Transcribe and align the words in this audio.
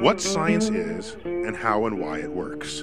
what 0.00 0.20
science 0.20 0.68
is 0.68 1.16
and 1.24 1.56
how 1.56 1.86
and 1.86 2.00
why 2.00 2.18
it 2.18 2.30
works. 2.30 2.82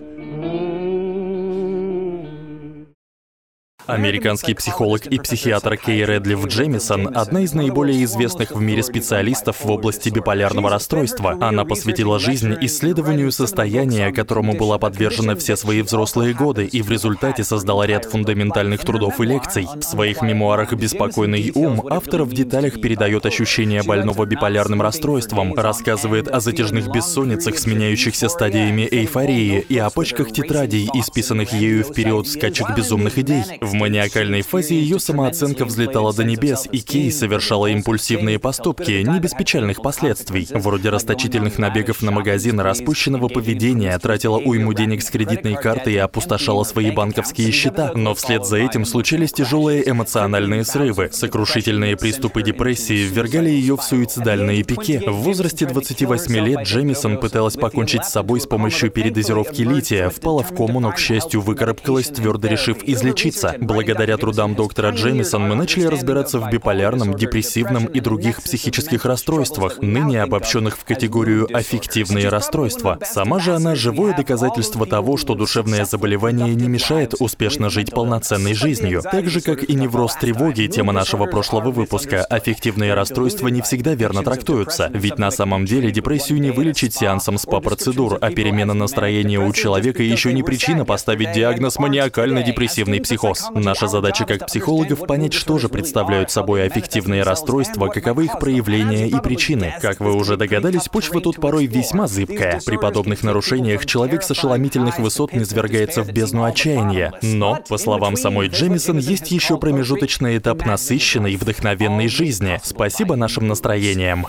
Американский 3.92 4.54
психолог 4.54 5.06
и 5.06 5.20
психиатр 5.20 5.76
Кей 5.76 6.06
Редлиф 6.06 6.46
Джемисон— 6.46 7.12
одна 7.14 7.42
из 7.42 7.52
наиболее 7.52 8.06
известных 8.06 8.52
в 8.52 8.62
мире 8.62 8.84
специалистов 8.84 9.66
в 9.66 9.70
области 9.70 10.08
биполярного 10.08 10.70
расстройства. 10.70 11.38
Она 11.42 11.66
посвятила 11.66 12.18
жизнь 12.18 12.56
исследованию 12.62 13.34
состояния, 13.34 14.14
которому 14.14 14.54
была 14.56 14.78
подвержена 14.78 15.36
все 15.36 15.58
свои 15.58 15.82
взрослые 15.82 16.34
годы, 16.34 16.68
и 16.68 16.82
в 16.82 16.90
результате 16.90 17.44
создала 17.44 17.86
ряд 17.86 18.06
фундаментальных 18.06 18.80
трудов 18.86 19.20
и 19.20 19.26
лекций. 19.26 19.68
В 19.76 19.84
своих 19.84 20.22
мемуарах 20.22 20.72
«Беспокойный 20.72 21.52
ум» 21.54 21.86
автор 21.90 22.24
в 22.24 22.34
деталях 22.34 22.80
передает 22.80 23.26
ощущения 23.26 23.84
больного 23.84 24.26
биполярным 24.26 24.82
расстройством, 24.82 25.54
рассказывает 25.54 26.30
о 26.30 26.40
затяжных 26.40 26.88
бессонницах, 26.88 27.58
сменяющихся 27.60 28.30
стадиями 28.30 28.88
эйфории, 28.90 29.66
и 29.68 29.78
о 29.78 29.90
пачках 29.90 30.32
тетрадей, 30.32 30.88
исписанных 30.94 31.52
ею 31.52 31.84
в 31.84 31.94
период 31.94 32.30
скачек 32.30 32.74
безумных 32.74 33.18
идей. 33.18 33.44
В 33.60 33.81
маниакальной 33.82 34.44
фазе 34.44 34.76
ее 34.76 35.00
самооценка 35.00 35.66
взлетала 35.66 36.14
до 36.14 36.24
небес, 36.24 36.68
и 36.72 36.82
Кей 36.82 37.12
совершала 37.12 37.66
импульсивные 37.66 38.38
поступки, 38.38 38.92
не 38.92 39.20
без 39.20 39.32
печальных 39.32 39.82
последствий, 39.82 40.48
вроде 40.52 40.90
расточительных 40.90 41.58
набегов 41.58 42.04
на 42.04 42.12
магазин, 42.12 42.60
распущенного 42.60 43.28
поведения, 43.28 43.98
тратила 43.98 44.38
уйму 44.38 44.74
денег 44.74 45.02
с 45.02 45.10
кредитной 45.10 45.56
карты 45.56 45.94
и 45.94 45.98
опустошала 45.98 46.64
свои 46.64 46.92
банковские 46.92 47.52
счета. 47.52 47.92
Но 47.96 48.14
вслед 48.14 48.46
за 48.46 48.58
этим 48.58 48.86
случились 48.86 49.34
тяжелые 49.34 49.90
эмоциональные 49.90 50.64
срывы. 50.64 51.10
Сокрушительные 51.12 51.98
приступы 51.98 52.44
депрессии 52.44 53.08
ввергали 53.08 53.50
ее 53.50 53.78
в 53.78 53.82
суицидальные 53.82 54.64
пике. 54.64 55.02
В 55.08 55.24
возрасте 55.24 55.66
28 55.66 56.36
лет 56.36 56.68
Джемисон 56.68 57.18
пыталась 57.18 57.56
покончить 57.56 58.06
с 58.06 58.12
собой 58.12 58.42
с 58.42 58.46
помощью 58.46 58.92
передозировки 58.92 59.64
лития, 59.64 60.10
впала 60.10 60.44
в 60.44 60.56
кому, 60.56 60.80
но, 60.80 60.92
к 60.92 61.00
счастью, 61.00 61.42
выкарабкалась, 61.42 62.10
твердо 62.10 62.48
решив 62.48 62.84
излечиться. 62.84 63.56
Благодаря 63.72 64.18
трудам 64.18 64.54
доктора 64.54 64.90
Джемисон 64.92 65.48
мы 65.48 65.56
начали 65.56 65.86
разбираться 65.86 66.40
в 66.40 66.50
биполярном, 66.50 67.16
депрессивном 67.16 67.86
и 67.86 68.02
других 68.02 68.42
психических 68.42 69.06
расстройствах, 69.06 69.82
ныне 69.82 70.22
обобщенных 70.22 70.78
в 70.78 70.84
категорию 70.84 71.48
аффективные 71.56 72.28
расстройства. 72.28 73.00
Сама 73.02 73.40
же 73.40 73.56
она 73.56 73.76
живое 73.76 74.14
доказательство 74.14 74.86
того, 74.86 75.16
что 75.16 75.36
душевное 75.36 75.86
заболевание 75.86 76.54
не 76.54 76.68
мешает 76.68 77.14
успешно 77.20 77.70
жить 77.70 77.92
полноценной 77.92 78.54
жизнью. 78.56 79.04
Так 79.10 79.30
же, 79.30 79.40
как 79.40 79.64
и 79.64 79.74
невроз 79.74 80.16
тревоги, 80.16 80.68
тема 80.68 80.92
нашего 80.92 81.26
прошлого 81.26 81.72
выпуска, 81.72 82.26
аффективные 82.26 82.94
расстройства 82.94 83.48
не 83.48 83.62
всегда 83.62 83.96
верно 83.96 84.22
трактуются. 84.22 84.92
Ведь 84.94 85.18
на 85.18 85.32
самом 85.32 85.64
деле 85.64 85.92
депрессию 85.92 86.42
не 86.42 86.52
вылечить 86.52 86.94
сеансом 86.94 87.38
СПА-процедур, 87.38 88.18
а 88.20 88.32
перемена 88.32 88.74
настроения 88.74 89.40
у 89.40 89.54
человека 89.54 90.04
еще 90.04 90.34
не 90.34 90.44
причина 90.44 90.84
поставить 90.84 91.32
диагноз 91.32 91.80
маниакально-депрессивный 91.80 93.00
психоз. 93.00 93.50
Наша 93.56 93.88
задача 93.88 94.26
как 94.26 94.48
психологов 94.48 95.06
понять, 95.08 95.34
что 95.34 95.58
же 95.58 95.70
представляют 95.70 96.32
собой 96.32 96.66
аффективные 96.66 97.24
расстройства, 97.24 97.88
каковы 97.88 98.26
их 98.26 98.40
проявления 98.40 99.08
и 99.08 99.20
причины. 99.20 99.76
Как 99.82 100.00
вы 100.00 100.16
уже 100.16 100.38
догадались, 100.38 100.88
почва 100.88 101.22
тут 101.22 101.38
порой 101.38 101.66
весьма 101.66 102.08
зыбкая. 102.08 102.62
При 102.66 102.78
подобных 102.78 103.24
нарушениях 103.24 103.86
человек 103.86 104.24
с 104.24 104.32
ошеломительных 104.32 105.00
высот 105.00 105.34
низвергается 105.34 106.04
в 106.04 106.12
бездну 106.12 106.44
отчаяния. 106.44 107.14
Но, 107.22 107.60
по 107.68 107.78
словам 107.78 108.16
самой 108.16 108.48
Джемисон, 108.48 108.98
есть 108.98 109.32
еще 109.32 109.58
промежуточный 109.58 110.38
этап 110.38 110.66
насыщенной, 110.66 111.36
вдохновенной 111.36 112.08
жизни. 112.08 112.60
Спасибо 112.64 113.16
нашим 113.16 113.48
настроениям. 113.48 114.28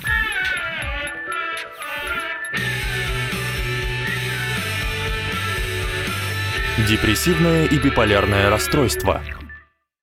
Депрессивное 6.89 7.67
и 7.67 7.79
биполярное 7.79 8.51
расстройство. 8.51 9.23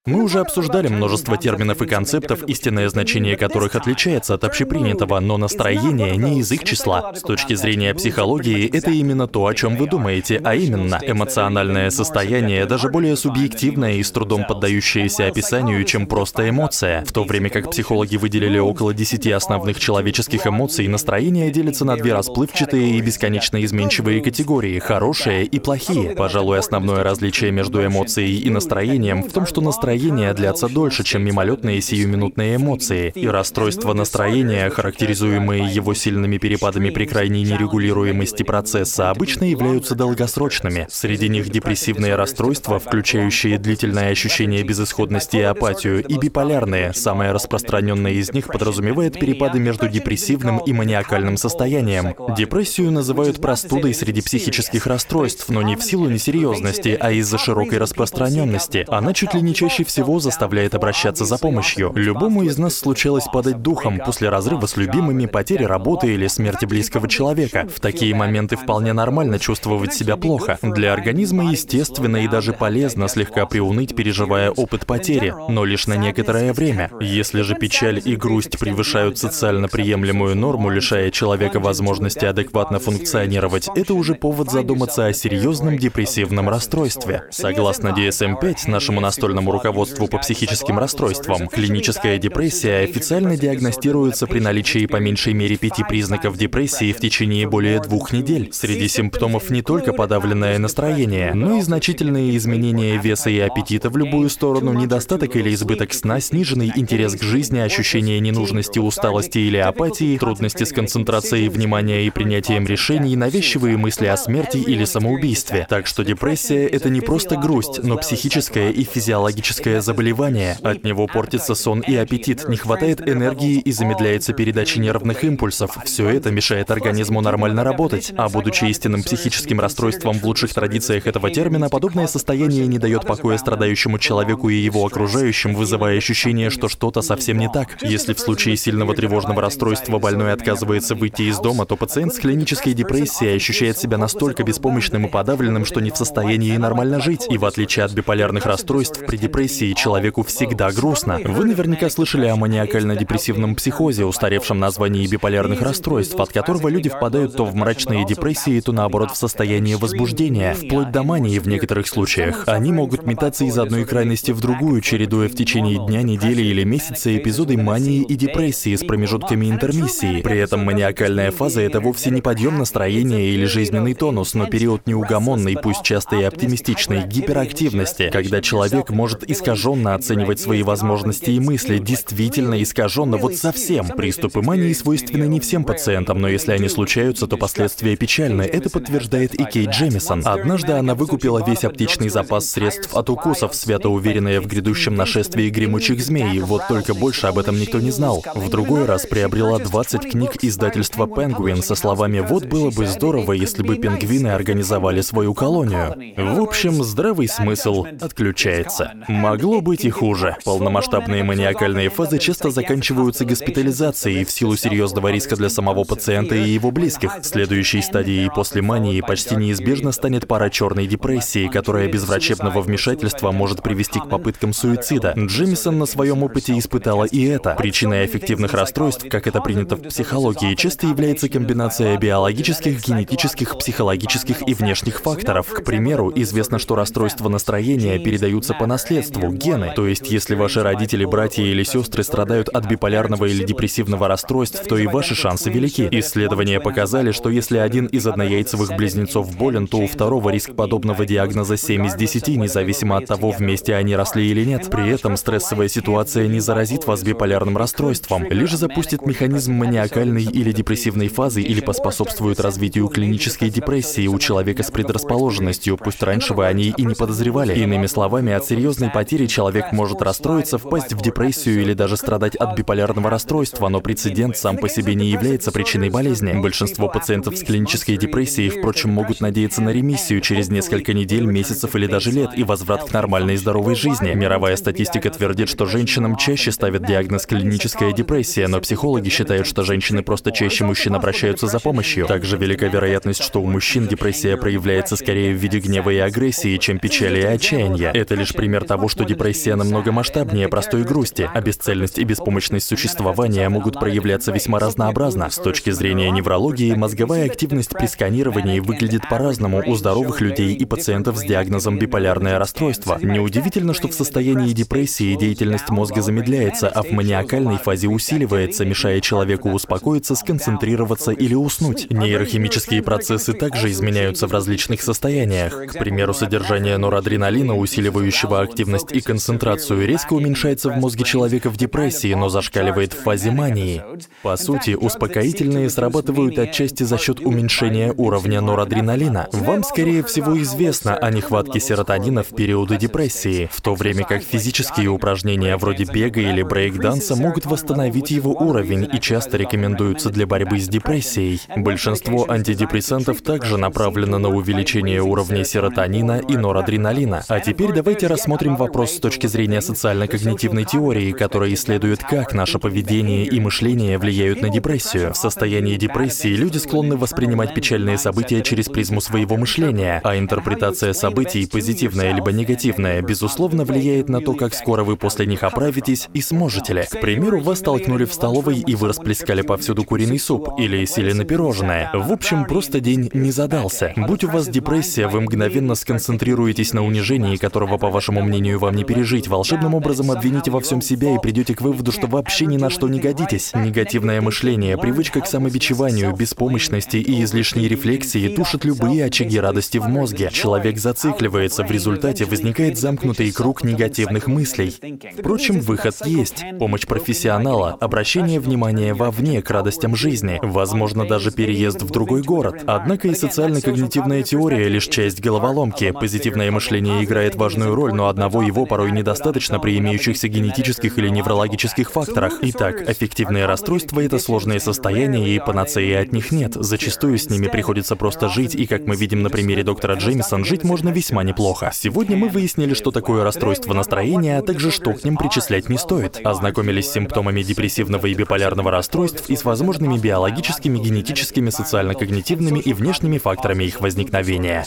Мы 0.06 0.24
уже 0.24 0.40
обсуждали 0.40 0.88
множество 0.88 1.38
терминов 1.38 1.82
и 1.82 1.86
концептов, 1.86 2.44
истинное 2.48 2.88
значение 2.88 3.36
которых 3.36 3.76
отличается 3.76 4.34
от 4.34 4.46
общепринятого, 4.46 5.20
но 5.20 5.38
настроение 5.38 6.16
не 6.16 6.40
из 6.40 6.52
их 6.54 6.64
числа. 6.64 7.14
С 7.14 7.22
точки 7.22 7.54
зрения 7.54 7.94
психологии, 7.94 8.70
это 8.76 8.92
именно 8.92 9.28
то, 9.28 9.46
о 9.46 9.54
чем 9.54 9.76
вы 9.76 9.88
думаете, 9.88 10.42
а 10.44 10.56
именно 10.56 11.02
эмоциональное 11.06 11.90
состояние, 11.90 12.66
даже 12.66 12.88
более 12.88 13.18
субъективное 13.18 13.96
и 13.96 14.04
с 14.04 14.10
трудом 14.10 14.46
поддающееся 14.48 15.28
описанию, 15.28 15.84
чем 15.84 16.08
просто 16.08 16.50
эмоция. 16.50 17.04
В 17.04 17.12
то 17.12 17.26
время 17.26 17.50
как 17.50 17.70
психологи 17.70 18.16
выделили 18.16 18.58
около 18.58 18.94
10 18.94 19.28
основных 19.34 19.80
человеческих 19.80 20.48
эмоций, 20.48 20.88
настроение 20.88 21.52
делится 21.52 21.84
на 21.84 21.98
две 21.98 22.14
расплывчатые 22.14 22.98
и 22.98 23.02
бесконечно 23.02 23.62
изменчивые 23.64 24.22
категории— 24.22 24.80
хорошие 24.80 25.44
и 25.44 25.60
плохие. 25.60 26.12
Пожалуй, 26.16 26.58
основное 26.58 27.04
различие 27.04 27.52
между 27.52 27.86
эмоцией 27.86 28.40
и 28.40 28.50
настроением 28.50 29.24
в 29.24 29.34
том, 29.34 29.46
что 29.46 29.60
настроение 29.60 29.90
настроения 30.00 30.34
длятся 30.34 30.70
дольше, 30.70 31.04
чем 31.04 31.26
мимолетные 31.26 31.82
сиюминутные 31.82 32.56
эмоции, 32.56 33.12
и 33.14 33.28
расстройства 33.28 33.94
настроения, 33.94 34.70
характеризуемые 34.70 35.68
его 35.68 35.94
сильными 35.94 36.38
перепадами 36.38 36.90
при 36.90 37.06
крайней 37.06 37.44
нерегулируемости 37.44 38.44
процесса, 38.44 39.10
обычно 39.10 39.44
являются 39.44 39.96
долгосрочными. 39.96 40.88
Среди 40.90 41.28
них 41.28 41.50
депрессивные 41.50 42.16
расстройства, 42.16 42.80
включающие 42.80 43.58
длительное 43.58 44.12
ощущение 44.12 44.64
безысходности 44.64 45.36
и 45.36 45.42
апатию, 45.42 46.06
и 46.06 46.18
биполярные. 46.18 46.94
Самое 46.94 47.34
распространенное 47.34 48.14
из 48.14 48.32
них 48.32 48.48
подразумевает 48.48 49.20
перепады 49.20 49.60
между 49.60 49.90
депрессивным 49.90 50.60
и 50.60 50.72
маниакальным 50.72 51.36
состоянием. 51.36 52.16
Депрессию 52.38 52.92
называют 52.92 53.42
простудой 53.42 53.94
среди 53.94 54.22
психических 54.22 54.88
расстройств, 54.88 55.50
но 55.50 55.62
не 55.62 55.76
в 55.76 55.84
силу 55.84 56.10
несерьезности, 56.10 56.98
а 57.00 57.12
из-за 57.12 57.38
широкой 57.38 57.80
распространенности. 57.80 58.86
Она 58.88 59.14
чуть 59.14 59.34
ли 59.34 59.42
не 59.42 59.54
чаще 59.54 59.79
всего 59.84 60.20
заставляет 60.20 60.76
обращаться 60.76 61.26
за 61.26 61.38
помощью. 61.38 61.92
Любому 61.96 62.44
из 62.44 62.58
нас 62.58 62.76
случалось 62.76 63.26
падать 63.32 63.62
духом 63.62 64.00
после 64.00 64.30
разрыва 64.30 64.66
с 64.66 64.78
любимыми, 64.78 65.26
потери 65.26 65.64
работы 65.64 66.14
или 66.14 66.28
смерти 66.28 66.66
близкого 66.66 67.08
человека. 67.08 67.68
В 67.74 67.80
такие 67.80 68.14
моменты 68.16 68.56
вполне 68.56 68.94
нормально 68.94 69.40
чувствовать 69.40 69.94
себя 69.94 70.18
плохо. 70.18 70.58
Для 70.62 70.94
организма 70.94 71.52
естественно 71.52 72.18
и 72.18 72.28
даже 72.28 72.54
полезно 72.54 73.08
слегка 73.08 73.46
приуныть, 73.46 73.96
переживая 73.96 74.52
опыт 74.52 74.86
потери, 74.86 75.34
но 75.50 75.66
лишь 75.66 75.88
на 75.88 75.96
некоторое 75.96 76.54
время. 76.54 76.92
Если 77.00 77.42
же 77.42 77.56
печаль 77.56 78.02
и 78.04 78.16
грусть 78.16 78.60
превышают 78.60 79.18
социально 79.18 79.68
приемлемую 79.68 80.36
норму, 80.36 80.70
лишая 80.70 81.12
человека 81.12 81.60
возможности 81.60 82.26
адекватно 82.26 82.80
функционировать, 82.80 83.70
это 83.76 83.94
уже 83.94 84.16
повод 84.16 84.52
задуматься 84.52 85.06
о 85.06 85.14
серьезном 85.14 85.78
депрессивном 85.78 86.50
расстройстве. 86.50 87.24
Согласно 87.32 87.90
DSM-5, 87.90 88.70
нашему 88.70 89.00
настольному 89.00 89.52
руководству, 89.52 89.69
руководству 89.70 90.08
по 90.08 90.18
психическим 90.18 90.80
расстройствам. 90.80 91.48
Клиническая 91.48 92.18
депрессия 92.18 92.80
официально 92.80 93.38
диагностируется 93.38 94.26
при 94.26 94.40
наличии 94.40 94.88
по 94.88 94.98
меньшей 94.98 95.34
мере 95.34 95.58
пяти 95.58 95.84
признаков 95.88 96.38
депрессии 96.38 96.92
в 96.92 96.98
течение 96.98 97.48
более 97.48 97.80
двух 97.80 98.12
недель. 98.12 98.50
Среди 98.52 98.88
симптомов 98.88 99.52
не 99.52 99.62
только 99.62 99.94
подавленное 99.94 100.58
настроение, 100.58 101.34
но 101.36 101.58
и 101.58 101.62
значительные 101.62 102.36
изменения 102.38 102.98
веса 102.98 103.30
и 103.30 103.38
аппетита 103.40 103.90
в 103.90 103.98
любую 103.98 104.30
сторону, 104.30 104.74
недостаток 104.74 105.36
или 105.36 105.54
избыток 105.54 105.94
сна, 105.94 106.20
сниженный 106.20 106.72
интерес 106.76 107.16
к 107.16 107.22
жизни, 107.22 107.60
ощущение 107.60 108.20
ненужности, 108.20 108.80
усталости 108.80 109.38
или 109.38 109.58
апатии, 109.58 110.18
трудности 110.18 110.64
с 110.64 110.72
концентрацией 110.72 111.50
внимания 111.50 112.08
и 112.08 112.10
принятием 112.10 112.66
решений, 112.66 113.16
навязчивые 113.16 113.78
мысли 113.78 114.08
о 114.08 114.18
смерти 114.18 114.58
или 114.58 114.86
самоубийстве. 114.86 115.68
Так 115.70 115.86
что 115.86 116.04
депрессия— 116.04 116.66
это 116.68 116.90
не 116.90 117.02
просто 117.02 117.36
грусть, 117.36 117.84
но 117.84 117.98
психическая 117.98 118.72
и 118.72 118.84
физиологическая 118.84 119.59
хроническое 119.60 119.82
заболевание. 119.82 120.58
От 120.64 120.84
него 120.84 121.08
портится 121.08 121.56
сон 121.56 121.82
и 121.82 121.96
аппетит, 121.96 122.48
не 122.48 122.58
хватает 122.58 123.08
энергии 123.08 123.60
и 123.60 123.72
замедляется 123.72 124.34
передача 124.34 124.80
нервных 124.80 125.24
импульсов. 125.24 125.78
Все 125.86 126.10
это 126.10 126.32
мешает 126.32 126.72
организму 126.72 127.22
нормально 127.22 127.64
работать. 127.64 128.14
А 128.16 128.30
будучи 128.30 128.66
истинным 128.66 129.04
психическим 129.04 129.60
расстройством 129.60 130.20
в 130.20 130.26
лучших 130.26 130.54
традициях 130.54 131.08
этого 131.08 131.30
термина, 131.30 131.70
подобное 131.70 132.08
состояние 132.08 132.68
не 132.68 132.80
дает 132.80 133.06
покоя 133.06 133.38
страдающему 133.38 134.00
человеку 134.00 134.50
и 134.50 134.56
его 134.56 134.86
окружающим, 134.86 135.56
вызывая 135.56 135.98
ощущение, 135.98 136.50
что 136.50 136.70
что-то 136.70 137.02
совсем 137.02 137.38
не 137.38 137.50
так. 137.50 137.78
Если 137.82 138.14
в 138.14 138.20
случае 138.20 138.56
сильного 138.58 138.96
тревожного 138.96 139.42
расстройства 139.42 140.00
больной 140.00 140.34
отказывается 140.34 140.96
выйти 140.96 141.24
из 141.24 141.40
дома, 141.40 141.66
то 141.66 141.76
пациент 141.76 142.14
с 142.14 142.20
клинической 142.20 142.74
депрессией 142.74 143.36
ощущает 143.36 143.78
себя 143.78 143.98
настолько 143.98 144.44
беспомощным 144.44 145.06
и 145.06 145.10
подавленным, 145.10 145.66
что 145.66 145.82
не 145.82 145.92
в 145.92 145.98
состоянии 145.98 146.56
нормально 146.58 147.02
жить. 147.02 147.28
И 147.30 147.38
в 147.38 147.46
отличие 147.46 147.86
от 147.86 147.92
биполярных 147.92 148.46
расстройств, 148.46 149.06
при 149.06 149.18
депрессии 149.18 149.49
депрессии, 149.50 149.74
человеку 149.74 150.24
всегда 150.24 150.72
грустно. 150.72 151.20
Вы 151.24 151.46
наверняка 151.46 151.90
слышали 151.90 152.28
о 152.28 152.36
маниакально-депрессивном 152.36 153.56
психозе, 153.56 154.06
устаревшем 154.06 154.60
названии 154.60 155.08
биполярных 155.08 155.62
расстройств, 155.62 156.20
от 156.20 156.32
которого 156.32 156.68
люди 156.68 156.90
впадают 156.90 157.36
то 157.36 157.46
в 157.46 157.56
мрачные 157.56 158.06
депрессии, 158.06 158.60
то 158.60 158.72
наоборот 158.72 159.12
в 159.12 159.18
состояние 159.18 159.78
возбуждения, 159.78 160.54
вплоть 160.54 160.92
до 160.92 161.04
мании 161.04 161.40
в 161.40 161.48
некоторых 161.48 161.88
случаях. 161.88 162.44
Они 162.48 162.72
могут 162.72 163.06
метаться 163.06 163.44
из 163.44 163.58
одной 163.58 163.86
крайности 163.86 164.32
в 164.32 164.40
другую, 164.40 164.82
чередуя 164.82 165.28
в 165.28 165.36
течение 165.36 165.84
дня, 165.86 166.04
недели 166.04 166.44
или 166.44 166.64
месяца 166.64 167.16
эпизоды 167.16 167.58
мании 167.58 168.04
и 168.04 168.16
депрессии 168.16 168.76
с 168.76 168.84
промежутками 168.84 169.50
интермиссии. 169.50 170.22
При 170.22 170.38
этом 170.38 170.64
маниакальная 170.64 171.32
фаза— 171.32 171.62
это 171.64 171.80
вовсе 171.80 172.12
не 172.12 172.22
подъем 172.22 172.60
настроения 172.60 173.32
или 173.32 173.46
жизненный 173.46 173.96
тонус, 173.96 174.36
но 174.36 174.46
период 174.46 174.86
неугомонной, 174.86 175.58
пусть 175.62 175.82
часто 175.82 176.18
и 176.18 176.24
оптимистичной, 176.24 177.08
гиперактивности, 177.08 178.10
когда 178.12 178.42
человек 178.42 178.92
может 178.92 179.24
искаженно 179.40 179.96
оценивать 179.96 180.40
свои 180.40 180.64
возможности 180.64 181.32
и 181.32 181.40
мысли, 181.40 181.78
действительно 181.78 182.62
искаженно, 182.62 183.18
вот 183.18 183.36
совсем. 183.36 183.88
Приступы 183.88 184.42
мании 184.42 184.74
свойственны 184.74 185.26
не 185.26 185.40
всем 185.40 185.64
пациентам, 185.64 186.20
но 186.20 186.28
если 186.28 186.52
они 186.52 186.68
случаются, 186.68 187.28
то 187.28 187.38
последствия 187.38 187.96
печальны. 187.96 188.42
Это 188.42 188.70
подтверждает 188.70 189.34
и 189.34 189.46
Кейт 189.46 189.70
Джемисон. 189.70 190.24
Однажды 190.26 190.74
она 190.74 190.94
выкупила 190.94 191.44
весь 191.46 191.64
аптечный 191.64 192.10
запас 192.10 192.50
средств 192.50 192.96
от 192.96 193.10
укусов, 193.10 193.56
свято 193.56 193.90
уверенная 193.90 194.42
в 194.42 194.48
грядущем 194.48 194.96
нашествии 194.96 195.50
гремучих 195.50 196.02
змей. 196.04 196.40
Вот 196.40 196.68
только 196.68 196.94
больше 196.94 197.28
об 197.28 197.40
этом 197.40 197.60
никто 197.60 197.80
не 197.80 197.92
знал. 197.92 198.24
В 198.36 198.50
другой 198.50 198.86
раз 198.86 199.06
приобрела 199.06 199.60
20 199.60 200.12
книг 200.12 200.32
издательства 200.42 201.06
Penguin 201.06 201.62
со 201.62 201.76
словами 201.76 202.20
«Вот 202.20 202.46
было 202.46 202.72
бы 202.72 202.86
здорово, 202.88 203.34
если 203.34 203.64
бы 203.64 203.78
пингвины 203.78 204.28
организовали 204.28 205.02
свою 205.02 205.34
колонию». 205.34 205.96
В 206.18 206.42
общем, 206.42 206.84
здравый 206.84 207.28
смысл 207.28 207.86
отключается. 208.02 208.94
Могло 209.30 209.62
быть 209.62 209.86
и 209.86 209.92
хуже. 209.92 210.38
Полномасштабные 210.44 211.24
маниакальные 211.24 211.92
фазы 211.92 212.18
часто 212.18 212.50
заканчиваются 212.50 213.26
госпитализацией 213.26 214.24
в 214.24 214.32
силу 214.32 214.56
серьезного 214.58 215.10
риска 215.10 215.36
для 215.36 215.50
самого 215.50 215.84
пациента 215.84 216.34
и 216.34 216.50
его 216.50 216.72
близких. 216.72 217.12
Следующей 217.22 217.84
стадией 217.84 218.32
после 218.32 218.64
мании 218.64 219.00
почти 219.02 219.36
неизбежно 219.36 219.92
станет 219.92 220.28
пара 220.28 220.50
черной 220.50 220.88
депрессии, 220.88 221.48
которая 221.48 221.88
без 221.88 222.06
врачебного 222.06 222.62
вмешательства 222.62 223.32
может 223.32 223.62
привести 223.62 224.00
к 224.00 224.10
попыткам 224.10 224.52
суицида. 224.52 225.14
Джемисон 225.16 225.78
на 225.78 225.86
своем 225.86 226.24
опыте 226.24 226.58
испытала 226.58 227.04
и 227.04 227.24
это. 227.26 227.54
Причиной 227.54 228.06
аффективных 228.06 228.56
расстройств, 228.56 229.08
как 229.12 229.28
это 229.28 229.42
принято 229.42 229.76
в 229.76 229.84
психологии, 229.84 230.56
часто 230.56 230.88
является 230.88 231.30
комбинация 231.30 232.00
биологических, 232.00 232.84
генетических, 232.84 233.60
психологических 233.60 234.48
и 234.48 234.56
внешних 234.56 235.02
факторов. 235.02 235.50
К 235.50 235.64
примеру, 235.64 236.12
известно, 236.16 236.58
что 236.58 236.74
расстройства 236.74 237.30
настроения 237.30 238.00
передаются 238.00 238.56
по 238.56 238.66
наследству, 238.66 239.19
гены. 239.28 239.74
То 239.76 239.88
есть, 239.88 240.10
если 240.10 240.36
ваши 240.36 240.64
родители, 240.64 241.06
братья 241.06 241.44
или 241.44 241.64
сестры 241.64 242.04
страдают 242.04 242.50
от 242.50 242.66
биполярного 242.66 243.26
или 243.26 243.44
депрессивного 243.44 244.08
расстройств, 244.08 244.66
то 244.68 244.78
и 244.78 244.88
ваши 244.88 245.16
шансы 245.16 245.50
велики. 245.50 245.88
Исследования 245.92 246.60
показали, 246.60 247.12
что 247.12 247.30
если 247.30 247.58
один 247.58 247.86
из 247.88 248.08
однояйцевых 248.08 248.76
близнецов 248.76 249.36
болен, 249.38 249.68
то 249.68 249.78
у 249.78 249.88
второго 249.88 250.30
риск 250.30 250.54
подобного 250.56 251.06
диагноза 251.06 251.58
7 251.58 251.86
из 251.88 251.96
10, 251.96 252.28
независимо 252.38 252.98
от 252.98 253.08
того, 253.08 253.32
вместе 253.32 253.76
они 253.76 253.96
росли 253.96 254.30
или 254.30 254.46
нет. 254.46 254.70
При 254.70 254.90
этом 254.90 255.18
стрессовая 255.18 255.68
ситуация 255.68 256.28
не 256.28 256.40
заразит 256.40 256.86
вас 256.86 257.04
биполярным 257.04 257.58
расстройством, 257.58 258.26
лишь 258.30 258.54
запустит 258.54 259.06
механизм 259.06 259.54
маниакальной 259.54 260.24
или 260.24 260.52
депрессивной 260.52 261.08
фазы 261.08 261.42
или 261.42 261.62
поспособствует 261.62 262.40
развитию 262.40 262.88
клинической 262.88 263.50
депрессии 263.50 264.08
у 264.08 264.18
человека 264.20 264.64
с 264.64 264.72
предрасположенностью, 264.72 265.78
пусть 265.78 266.02
раньше 266.04 266.34
вы 266.34 266.46
о 266.46 266.54
ней 266.54 266.74
и 266.76 266.84
не 266.84 266.96
подозревали. 266.96 267.58
Иными 267.58 267.88
словами, 267.88 268.34
от 268.34 268.46
серьезной 268.46 268.90
потери 268.90 269.09
человек 269.18 269.72
может 269.72 270.02
расстроиться, 270.02 270.58
впасть 270.58 270.94
в 270.94 271.02
депрессию 271.02 271.62
или 271.62 271.74
даже 271.74 271.98
страдать 271.98 272.36
от 272.36 272.58
биполярного 272.58 273.10
расстройства, 273.10 273.70
но 273.70 273.82
прецедент 273.82 274.38
сам 274.38 274.58
по 274.58 274.70
себе 274.70 274.96
не 274.96 275.08
является 275.08 275.52
причиной 275.52 275.90
болезни. 275.90 276.34
Большинство 276.34 276.90
пациентов 276.90 277.38
с 277.38 277.44
клинической 277.44 277.98
депрессией, 277.98 278.50
впрочем, 278.50 278.92
могут 278.92 279.22
надеяться 279.22 279.62
на 279.62 279.70
ремиссию 279.70 280.22
через 280.22 280.50
несколько 280.50 280.94
недель, 280.94 281.26
месяцев 281.26 281.76
или 281.76 281.88
даже 281.88 282.12
лет 282.12 282.32
и 282.36 282.44
возврат 282.44 282.86
к 282.86 282.94
нормальной 282.94 283.38
здоровой 283.38 283.76
жизни. 283.76 284.14
Мировая 284.14 284.56
статистика 284.58 285.10
твердит, 285.10 285.50
что 285.50 285.66
женщинам 285.66 286.16
чаще 286.16 286.52
ставят 286.52 286.86
диагноз 286.86 287.26
клиническая 287.26 287.94
депрессия, 287.94 288.48
но 288.48 288.60
психологи 288.60 289.10
считают, 289.10 289.48
что 289.48 289.64
женщины 289.64 290.04
просто 290.04 290.32
чаще 290.32 290.64
мужчин 290.66 290.96
обращаются 290.96 291.48
за 291.48 291.60
помощью. 291.60 292.06
Также 292.06 292.38
велика 292.38 292.68
вероятность, 292.68 293.24
что 293.24 293.42
у 293.42 293.46
мужчин 293.46 293.88
депрессия 293.88 294.36
проявляется 294.38 294.96
скорее 294.96 295.34
в 295.34 295.38
виде 295.38 295.60
гнева 295.60 295.90
и 295.90 295.98
агрессии, 295.98 296.58
чем 296.58 296.80
печали 296.80 297.22
и 297.22 297.26
отчаяния. 297.26 297.92
Это 297.94 298.16
лишь 298.16 298.34
пример 298.34 298.66
того, 298.66 298.89
что 298.90 299.06
депрессия 299.06 299.56
намного 299.56 299.92
масштабнее 299.92 300.50
простой 300.50 300.84
грусти, 300.84 301.30
а 301.34 301.42
бесцельность 301.42 301.98
и 301.98 302.04
беспомощность 302.04 302.68
существования 302.68 303.48
могут 303.50 303.80
проявляться 303.80 304.32
весьма 304.32 304.60
разнообразно. 304.60 305.30
С 305.30 305.38
точки 305.38 305.70
зрения 305.70 306.12
неврологии, 306.12 306.74
мозговая 306.74 307.26
активность 307.26 307.70
при 307.70 307.86
сканировании 307.86 308.60
выглядит 308.60 309.08
по-разному 309.10 309.64
у 309.66 309.76
здоровых 309.76 310.22
людей 310.22 310.54
и 310.54 310.66
пациентов 310.66 311.18
с 311.18 311.24
диагнозом 311.24 311.78
биполярное 311.78 312.40
расстройство. 312.40 312.98
Неудивительно, 313.02 313.74
что 313.74 313.88
в 313.88 313.94
состоянии 313.94 314.54
депрессии 314.54 315.16
деятельность 315.16 315.70
мозга 315.70 316.02
замедляется, 316.02 316.68
а 316.68 316.84
в 316.84 316.92
маниакальной 316.92 317.58
фазе 317.58 317.88
усиливается, 317.88 318.66
мешая 318.66 319.02
человеку 319.02 319.52
успокоиться, 319.52 320.16
сконцентрироваться 320.16 321.12
или 321.12 321.36
уснуть. 321.36 321.88
Нейрохимические 321.92 322.82
процессы 322.82 323.34
также 323.34 323.72
изменяются 323.72 324.28
в 324.28 324.32
различных 324.32 324.82
состояниях. 324.82 325.68
К 325.68 325.78
примеру, 325.78 326.14
содержание 326.14 326.78
норадреналина, 326.78 327.56
усиливающего 327.56 328.42
активность 328.42 328.79
и 328.92 329.02
концентрацию, 329.02 329.86
резко 329.86 330.14
уменьшается 330.14 330.70
в 330.70 330.78
мозге 330.78 331.04
человека 331.04 331.50
в 331.50 331.58
депрессии, 331.58 332.14
но 332.14 332.30
зашкаливает 332.30 332.94
в 332.94 333.04
фазе 333.04 333.32
мании. 333.32 333.84
По 334.24 334.36
сути, 334.38 334.72
успокоительные 334.72 335.70
срабатывают 335.70 336.40
отчасти 336.40 336.84
за 336.84 336.98
счет 336.98 337.20
уменьшения 337.20 337.94
уровня 337.96 338.42
норадреналина. 338.42 339.28
Вам, 339.32 339.64
скорее 339.64 340.04
всего, 340.04 340.40
известно 340.42 340.96
о 340.96 341.12
нехватке 341.12 341.60
серотонина 341.60 342.24
в 342.24 342.30
периоды 342.30 342.78
депрессии, 342.78 343.50
в 343.52 343.62
то 343.62 343.76
время 343.76 344.06
как 344.06 344.24
физические 344.24 344.90
упражнения 344.90 345.58
вроде 345.58 345.84
бега 345.84 346.22
или 346.22 346.42
брейк-данса 346.42 347.16
могут 347.16 347.46
восстановить 347.46 348.12
его 348.12 348.32
уровень 348.32 348.90
и 348.92 349.00
часто 349.00 349.38
рекомендуются 349.38 350.10
для 350.10 350.26
борьбы 350.26 350.60
с 350.60 350.68
депрессией. 350.68 351.42
Большинство 351.56 352.30
антидепрессантов 352.30 353.22
также 353.22 353.58
направлено 353.58 354.18
на 354.18 354.30
увеличение 354.30 355.02
уровня 355.02 355.44
серотонина 355.44 356.20
и 356.20 356.38
норадреналина. 356.38 357.24
А 357.28 357.40
теперь 357.40 357.74
давайте 357.74 358.08
рассмотрим 358.08 358.56
вопрос 358.56 358.69
с 358.74 359.00
точки 359.00 359.28
зрения 359.28 359.62
социально-когнитивной 359.62 360.66
теории, 360.66 361.12
которая 361.12 361.54
исследует, 361.54 362.04
как 362.04 362.34
наше 362.34 362.60
поведение 362.60 363.26
и 363.26 363.40
мышление 363.40 363.98
влияют 363.98 364.42
на 364.42 364.50
депрессию. 364.50 365.14
В 365.14 365.18
состоянии 365.18 365.76
депрессии 365.76 366.30
люди 366.30 366.58
склонны 366.58 366.98
воспринимать 366.98 367.54
печальные 367.54 367.98
события 367.98 368.42
через 368.42 368.66
призму 368.66 369.02
своего 369.02 369.38
мышления, 369.38 370.02
а 370.04 370.18
интерпретация 370.18 370.94
событий, 370.94 371.48
позитивная 371.48 372.14
либо 372.14 372.32
негативная, 372.32 373.02
безусловно 373.02 373.66
влияет 373.66 374.10
на 374.10 374.22
то, 374.22 374.34
как 374.34 374.54
скоро 374.54 374.84
вы 374.84 374.98
после 374.98 375.26
них 375.26 375.44
оправитесь 375.44 376.08
и 376.14 376.22
сможете 376.22 376.74
ли. 376.74 376.84
К 376.84 377.00
примеру, 377.02 377.42
вас 377.42 377.60
столкнули 377.60 378.06
в 378.06 378.14
столовой 378.14 378.60
и 378.60 378.76
вы 378.76 378.88
расплескали 378.88 379.42
повсюду 379.42 379.84
куриный 379.84 380.20
суп 380.20 380.50
или 380.60 380.86
сели 380.86 381.14
на 381.14 381.26
пирожное. 381.26 381.90
В 381.94 382.12
общем, 382.12 382.46
просто 382.46 382.80
день 382.80 383.10
не 383.14 383.32
задался. 383.32 383.94
Будь 383.96 384.24
у 384.24 384.30
вас 384.30 384.48
депрессия, 384.48 385.08
вы 385.08 385.22
мгновенно 385.22 385.76
сконцентрируетесь 385.76 386.74
на 386.74 386.86
унижении, 386.86 387.38
которого, 387.38 387.78
по 387.78 387.90
вашему 387.90 388.22
мнению, 388.22 388.59
вам 388.60 388.76
не 388.76 388.84
пережить. 388.84 389.28
Волшебным 389.28 389.74
образом 389.74 390.12
обвините 390.12 390.52
во 390.52 390.60
всем 390.60 390.82
себя 390.82 391.16
и 391.16 391.20
придете 391.20 391.56
к 391.56 391.62
выводу, 391.62 391.92
что 391.92 392.08
вообще 392.08 392.46
ни 392.46 392.58
на 392.58 392.70
что 392.70 392.88
не 392.88 393.00
годитесь. 393.00 393.52
Негативное 393.54 394.22
мышление, 394.22 394.78
привычка 394.78 395.22
к 395.22 395.28
самобичеванию, 395.28 396.16
беспомощности 396.16 396.98
и 396.98 397.24
излишней 397.24 397.68
рефлексии 397.68 398.28
тушат 398.36 398.66
любые 398.66 399.06
очаги 399.06 399.40
радости 399.40 399.78
в 399.78 399.88
мозге. 399.88 400.30
Человек 400.32 400.78
зацикливается, 400.78 401.64
в 401.64 401.72
результате 401.72 402.26
возникает 402.26 402.78
замкнутый 402.78 403.32
круг 403.32 403.64
негативных 403.64 404.28
мыслей. 404.28 404.76
Впрочем, 405.18 405.60
выход 405.60 405.96
есть. 406.06 406.44
Помощь 406.60 406.86
профессионала, 406.86 407.78
обращение 407.80 408.40
внимания 408.40 408.94
вовне 408.94 409.42
к 409.42 409.50
радостям 409.50 409.96
жизни, 409.96 410.40
возможно, 410.42 411.06
даже 411.06 411.32
переезд 411.32 411.82
в 411.82 411.90
другой 411.90 412.22
город. 412.22 412.64
Однако 412.68 413.08
и 413.08 413.16
социально-когнитивная 413.16 414.24
теория— 414.24 414.68
лишь 414.70 414.88
часть 414.88 415.22
головоломки. 415.22 415.92
Позитивное 415.92 416.52
мышление 416.52 417.04
играет 417.04 417.36
важную 417.36 417.76
роль, 417.76 417.94
но 417.94 418.08
одного 418.08 418.42
его 418.50 418.66
порой 418.66 418.92
недостаточно 418.92 419.60
при 419.60 419.78
имеющихся 419.78 420.28
генетических 420.28 420.98
или 420.98 421.10
неврологических 421.10 421.92
факторах. 421.92 422.40
Итак, 422.42 422.82
аффективные 422.88 423.46
расстройства— 423.46 424.00
это 424.02 424.18
сложные 424.18 424.60
состояния, 424.60 425.36
и 425.36 425.40
панацеи 425.40 425.94
от 425.94 426.12
них 426.12 426.32
нет. 426.32 426.56
Зачастую 426.56 427.18
с 427.18 427.30
ними 427.30 427.48
приходится 427.48 427.96
просто 427.96 428.28
жить, 428.28 428.56
и, 428.56 428.66
как 428.66 428.88
мы 428.88 428.96
видим 428.96 429.22
на 429.22 429.30
примере 429.30 429.64
доктора 429.64 429.96
Джеймисон, 429.96 430.46
жить 430.46 430.64
можно 430.64 430.90
весьма 430.90 431.24
неплохо. 431.24 431.72
Сегодня 431.74 432.18
мы 432.18 432.30
выяснили, 432.30 432.74
что 432.74 432.92
такое 432.92 433.24
расстройство 433.24 433.74
настроения, 433.74 434.40
а 434.40 434.42
также 434.42 434.72
что 434.72 434.94
к 434.94 435.04
ним 435.04 435.16
причислять 435.16 435.70
не 435.70 435.78
стоит. 435.78 436.20
Ознакомились 436.24 436.90
с 436.90 436.94
симптомами 436.94 437.44
депрессивного 437.44 438.08
и 438.08 438.16
биполярного 438.16 438.72
расстройств 438.72 439.30
и 439.30 439.36
с 439.36 439.46
возможными 439.46 439.98
биологическими, 439.98 440.80
генетическими, 440.80 441.52
социально-когнитивными 441.52 442.60
и 442.60 442.74
внешними 442.74 443.20
факторами 443.20 443.66
их 443.66 443.80
возникновения. 443.80 444.66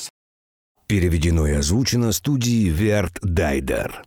Переведено 0.93 1.47
и 1.47 1.53
озвучено 1.53 2.13
студией 2.13 2.69
Верт 2.69 3.19
Дайдер. 3.23 4.05